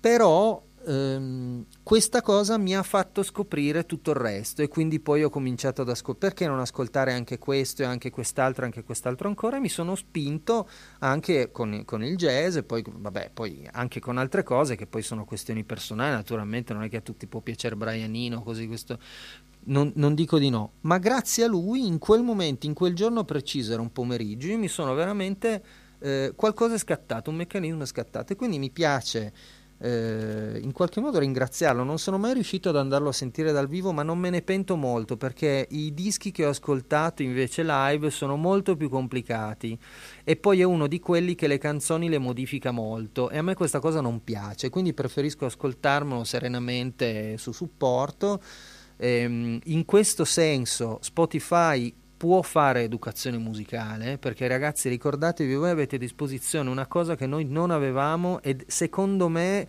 Però 0.00 0.60
ehm, 0.86 1.66
questa 1.82 2.22
cosa 2.22 2.58
mi 2.58 2.76
ha 2.76 2.82
fatto 2.82 3.22
scoprire 3.22 3.86
tutto 3.86 4.10
il 4.10 4.16
resto 4.16 4.62
e 4.62 4.68
quindi 4.68 5.00
poi 5.00 5.22
ho 5.22 5.30
cominciato 5.30 5.82
ad 5.82 5.88
ascoltare 5.88 6.32
perché 6.32 6.46
non 6.46 6.60
ascoltare 6.60 7.12
anche 7.12 7.38
questo 7.38 7.82
e 7.82 7.84
anche 7.84 8.10
quest'altro 8.10 8.64
anche 8.64 8.82
quest'altro 8.82 9.28
ancora? 9.28 9.56
E 9.56 9.60
mi 9.60 9.68
sono 9.68 9.94
spinto 9.94 10.68
anche 11.00 11.50
con, 11.50 11.82
con, 11.84 12.04
il 12.04 12.16
jazz 12.16 12.56
e 12.56 12.62
poi, 12.62 12.84
vabbè, 12.86 13.30
poi 13.32 13.66
anche 13.72 14.00
con 14.00 14.18
altre 14.18 14.42
cose 14.42 14.76
che 14.76 14.86
poi 14.86 15.02
sono 15.02 15.24
questioni 15.24 15.64
personali 15.64 16.12
naturalmente 16.12 16.72
non 16.72 16.82
è 16.82 16.88
che 16.88 16.98
a 16.98 17.00
tutti 17.00 17.26
può 17.26 17.40
piacere 17.40 17.76
Brianino 17.76 18.42
così 18.42 18.66
questo 18.66 18.98
non, 19.64 19.92
non, 19.94 20.14
dico 20.14 20.38
di 20.38 20.50
no, 20.50 20.72
ma 20.80 20.98
grazie 20.98 21.44
a 21.44 21.46
lui 21.46 21.86
in 21.86 21.98
quel 21.98 22.22
momento, 22.22 22.66
in 22.66 22.74
quel 22.74 22.94
giorno 22.94 23.24
preciso, 23.24 23.72
era 23.72 23.80
un 23.80 23.92
pomeriggio, 23.92 24.48
io 24.48 24.58
mi 24.58 24.66
sono 24.66 24.92
veramente 24.94 25.62
eh, 26.00 26.32
qualcosa 26.34 26.74
è 26.74 26.78
scattato, 26.78 27.30
un 27.30 27.36
meccanismo 27.36 27.82
è 27.82 27.86
scattato 27.86 28.32
e 28.32 28.36
quindi 28.36 28.58
mi 28.58 28.70
piace 28.70 29.32
eh, 29.82 30.60
in 30.62 30.70
qualche 30.72 31.00
modo 31.00 31.18
ringraziarlo. 31.18 31.82
Non 31.82 31.98
sono 31.98 32.16
mai 32.16 32.34
riuscito 32.34 32.68
ad 32.68 32.76
andarlo 32.76 33.08
a 33.08 33.12
sentire 33.12 33.50
dal 33.50 33.66
vivo, 33.66 33.92
ma 33.92 34.02
non 34.02 34.18
me 34.18 34.30
ne 34.30 34.42
pento 34.42 34.76
molto 34.76 35.16
perché 35.16 35.66
i 35.70 35.92
dischi 35.92 36.30
che 36.30 36.46
ho 36.46 36.50
ascoltato 36.50 37.22
invece 37.22 37.64
live 37.64 38.10
sono 38.10 38.36
molto 38.36 38.76
più 38.76 38.88
complicati 38.88 39.76
e 40.22 40.36
poi 40.36 40.60
è 40.60 40.64
uno 40.64 40.86
di 40.86 41.00
quelli 41.00 41.34
che 41.34 41.48
le 41.48 41.58
canzoni 41.58 42.08
le 42.08 42.18
modifica 42.18 42.70
molto 42.70 43.28
e 43.30 43.38
a 43.38 43.42
me 43.42 43.54
questa 43.54 43.80
cosa 43.80 44.00
non 44.00 44.22
piace, 44.22 44.70
quindi 44.70 44.94
preferisco 44.94 45.46
ascoltarmelo 45.46 46.22
serenamente 46.22 47.36
su 47.36 47.50
supporto. 47.52 48.40
Ehm, 48.98 49.58
in 49.64 49.84
questo 49.84 50.24
senso 50.24 50.98
Spotify 51.00 51.92
può 52.22 52.40
fare 52.42 52.82
educazione 52.82 53.36
musicale, 53.36 54.16
perché 54.16 54.46
ragazzi 54.46 54.88
ricordatevi, 54.88 55.56
voi 55.56 55.70
avete 55.70 55.96
a 55.96 55.98
disposizione 55.98 56.70
una 56.70 56.86
cosa 56.86 57.16
che 57.16 57.26
noi 57.26 57.46
non 57.46 57.72
avevamo 57.72 58.40
ed 58.42 58.62
secondo 58.68 59.28
me 59.28 59.66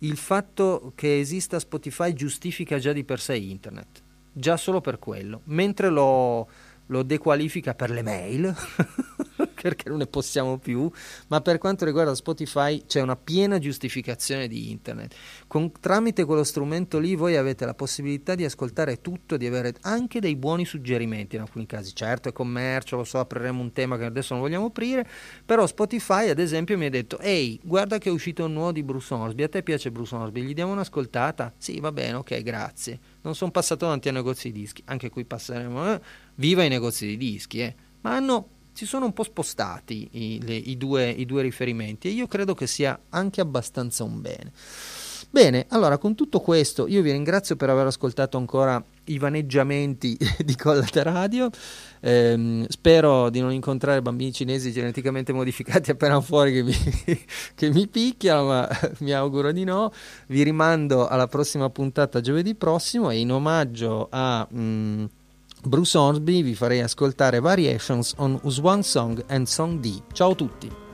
il 0.00 0.18
fatto 0.18 0.92
che 0.94 1.18
esista 1.18 1.58
Spotify 1.58 2.12
giustifica 2.12 2.78
già 2.78 2.92
di 2.92 3.02
per 3.02 3.18
sé 3.18 3.36
internet, 3.36 4.02
già 4.30 4.58
solo 4.58 4.82
per 4.82 4.98
quello, 4.98 5.40
mentre 5.44 5.88
lo, 5.88 6.46
lo 6.84 7.02
dequalifica 7.02 7.74
per 7.74 7.88
le 7.88 8.02
mail. 8.02 8.54
perché 9.66 9.88
non 9.88 9.98
ne 9.98 10.06
possiamo 10.06 10.58
più, 10.58 10.88
ma 11.26 11.40
per 11.40 11.58
quanto 11.58 11.84
riguarda 11.84 12.14
Spotify 12.14 12.84
c'è 12.86 13.00
una 13.00 13.16
piena 13.16 13.58
giustificazione 13.58 14.46
di 14.46 14.70
internet. 14.70 15.16
Con, 15.48 15.72
tramite 15.80 16.24
quello 16.24 16.44
strumento 16.44 17.00
lì 17.00 17.16
voi 17.16 17.34
avete 17.34 17.66
la 17.66 17.74
possibilità 17.74 18.36
di 18.36 18.44
ascoltare 18.44 19.00
tutto, 19.00 19.36
di 19.36 19.44
avere 19.44 19.74
anche 19.80 20.20
dei 20.20 20.36
buoni 20.36 20.64
suggerimenti 20.64 21.34
in 21.34 21.42
alcuni 21.42 21.66
casi. 21.66 21.96
Certo 21.96 22.28
è 22.28 22.32
commercio, 22.32 22.94
lo 22.94 23.02
so, 23.02 23.18
apriremo 23.18 23.60
un 23.60 23.72
tema 23.72 23.98
che 23.98 24.04
adesso 24.04 24.34
non 24.34 24.42
vogliamo 24.44 24.66
aprire, 24.66 25.04
però 25.44 25.66
Spotify 25.66 26.28
ad 26.28 26.38
esempio 26.38 26.78
mi 26.78 26.86
ha 26.86 26.90
detto 26.90 27.18
ehi, 27.18 27.58
guarda 27.64 27.98
che 27.98 28.08
è 28.08 28.12
uscito 28.12 28.44
un 28.44 28.52
nuovo 28.52 28.70
di 28.70 28.84
Bruce 28.84 29.12
Hornsby, 29.12 29.42
a 29.42 29.48
te 29.48 29.64
piace 29.64 29.90
Bruce 29.90 30.14
Hornsby, 30.14 30.42
gli 30.42 30.54
diamo 30.54 30.70
un'ascoltata? 30.70 31.52
Sì, 31.58 31.80
va 31.80 31.90
bene, 31.90 32.14
ok, 32.14 32.40
grazie. 32.42 33.00
Non 33.22 33.34
sono 33.34 33.50
passato 33.50 33.84
davanti 33.84 34.08
a 34.08 34.12
negozi 34.12 34.52
di 34.52 34.60
dischi, 34.60 34.82
anche 34.86 35.10
qui 35.10 35.24
passeremo, 35.24 35.92
eh? 35.92 36.00
viva 36.36 36.62
i 36.62 36.68
negozi 36.68 37.04
di 37.04 37.16
dischi, 37.16 37.62
eh? 37.62 37.74
ma 38.02 38.14
hanno 38.14 38.48
si 38.76 38.84
sono 38.84 39.06
un 39.06 39.14
po' 39.14 39.22
spostati 39.22 40.06
i, 40.10 40.40
le, 40.44 40.54
i, 40.54 40.76
due, 40.76 41.08
i 41.08 41.24
due 41.24 41.40
riferimenti 41.40 42.08
e 42.08 42.10
io 42.10 42.26
credo 42.26 42.52
che 42.54 42.66
sia 42.66 42.98
anche 43.08 43.40
abbastanza 43.40 44.04
un 44.04 44.20
bene. 44.20 44.52
Bene, 45.30 45.64
allora 45.70 45.96
con 45.96 46.14
tutto 46.14 46.40
questo 46.40 46.86
io 46.86 47.00
vi 47.00 47.10
ringrazio 47.10 47.56
per 47.56 47.70
aver 47.70 47.86
ascoltato 47.86 48.36
ancora 48.36 48.82
i 49.04 49.18
vaneggiamenti 49.18 50.14
di 50.44 50.54
Collate 50.56 51.02
Radio. 51.02 51.48
Eh, 52.00 52.66
spero 52.68 53.30
di 53.30 53.40
non 53.40 53.50
incontrare 53.52 54.02
bambini 54.02 54.32
cinesi 54.32 54.70
geneticamente 54.72 55.32
modificati 55.32 55.90
appena 55.90 56.20
fuori 56.20 56.52
che 56.52 56.62
mi, 56.62 56.74
che 57.54 57.70
mi, 57.70 57.88
picchiano, 57.88 58.44
ma 58.44 58.68
mi 59.00 59.12
auguro 59.12 59.52
di 59.52 59.64
no. 59.64 59.90
Vi 60.26 60.42
rimando 60.42 61.08
alla 61.08 61.28
prossima 61.28 61.70
puntata 61.70 62.20
giovedì 62.20 62.54
prossimo 62.54 63.08
e 63.08 63.20
in 63.20 63.32
omaggio 63.32 64.08
a. 64.10 64.46
Mh, 64.50 64.60
mm, 64.60 65.04
Bruce 65.66 65.98
Hornsby 65.98 66.42
vi 66.44 66.54
farei 66.54 66.80
ascoltare 66.80 67.40
Variations 67.40 68.14
on 68.18 68.38
One 68.62 68.82
Song 68.82 69.24
and 69.26 69.46
Song 69.46 69.80
D. 69.80 70.00
Ciao 70.12 70.30
a 70.30 70.34
tutti! 70.36 70.85